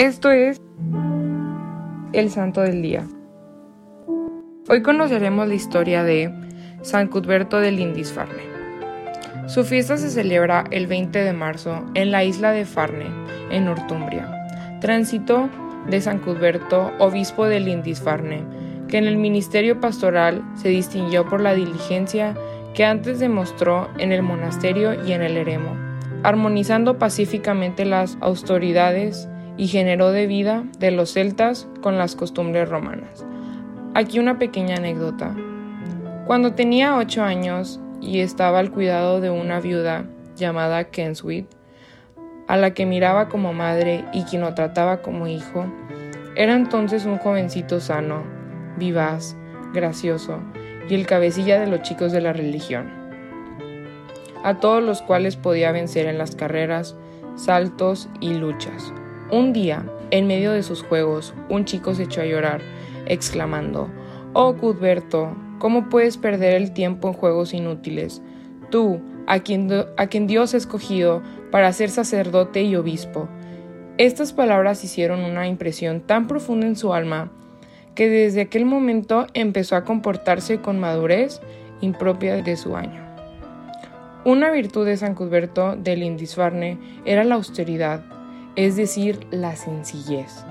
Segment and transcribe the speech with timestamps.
[0.00, 0.62] Esto es
[2.14, 3.06] el Santo del Día.
[4.66, 6.32] Hoy conoceremos la historia de
[6.80, 8.42] San Cuthberto de Lindisfarne.
[9.46, 13.08] Su fiesta se celebra el 20 de marzo en la isla de Farne,
[13.50, 14.26] en Northumbria.
[14.80, 15.50] Tránsito
[15.90, 18.42] de San Cuthberto, obispo de Lindisfarne,
[18.88, 22.34] que en el ministerio pastoral se distinguió por la diligencia
[22.72, 25.76] que antes demostró en el monasterio y en el eremo,
[26.22, 33.24] armonizando pacíficamente las autoridades y generó de vida de los celtas con las costumbres romanas.
[33.94, 35.34] Aquí una pequeña anécdota.
[36.26, 40.04] Cuando tenía ocho años y estaba al cuidado de una viuda
[40.36, 41.46] llamada Kenswit,
[42.46, 45.66] a la que miraba como madre y quien lo trataba como hijo,
[46.36, 48.24] era entonces un jovencito sano,
[48.76, 49.36] vivaz,
[49.72, 50.40] gracioso
[50.88, 52.90] y el cabecilla de los chicos de la religión,
[54.42, 56.96] a todos los cuales podía vencer en las carreras,
[57.36, 58.92] saltos y luchas.
[59.32, 62.60] Un día, en medio de sus juegos, un chico se echó a llorar,
[63.06, 63.88] exclamando,
[64.32, 68.22] Oh Cuthberto, ¿cómo puedes perder el tiempo en juegos inútiles?
[68.70, 73.28] Tú, a quien, a quien Dios ha escogido para ser sacerdote y obispo.
[73.98, 77.30] Estas palabras hicieron una impresión tan profunda en su alma
[77.94, 81.40] que desde aquel momento empezó a comportarse con madurez
[81.80, 83.00] impropia de su año.
[84.24, 88.02] Una virtud de San Cuthberto del Lindisfarne era la austeridad,
[88.56, 90.44] es decir, la sencillez.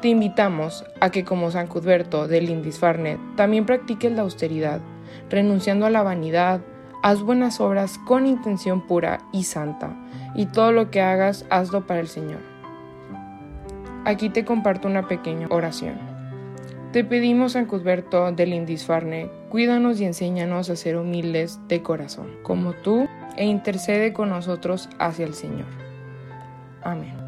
[0.00, 4.80] Te invitamos a que como San Cuthberto del Lindisfarne también practiques la austeridad,
[5.28, 6.60] renunciando a la vanidad,
[7.02, 9.96] haz buenas obras con intención pura y santa,
[10.34, 12.40] y todo lo que hagas hazlo para el Señor.
[14.04, 15.98] Aquí te comparto una pequeña oración.
[16.92, 22.72] Te pedimos, San Cuthberto del Lindisfarne, cuídanos y enséñanos a ser humildes de corazón, como
[22.72, 25.66] tú, e intercede con nosotros hacia el Señor.
[26.82, 27.27] Amén.